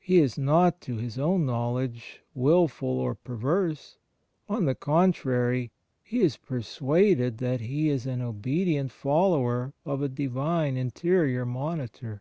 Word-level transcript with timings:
He 0.00 0.18
is 0.18 0.36
not, 0.36 0.82
to 0.82 0.98
his 0.98 1.18
own 1.18 1.46
knowledge, 1.46 2.22
wilful 2.34 2.90
or 2.90 3.14
perverse: 3.14 3.96
on 4.46 4.66
the 4.66 4.74
contrary, 4.74 5.72
he 6.02 6.20
is 6.20 6.36
persuaded 6.36 7.38
that 7.38 7.62
he 7.62 7.88
is 7.88 8.04
an 8.04 8.20
obedient 8.20 8.90
follower 8.92 9.72
of 9.86 10.02
a 10.02 10.10
Divine 10.10 10.76
interior 10.76 11.46
monitor. 11.46 12.20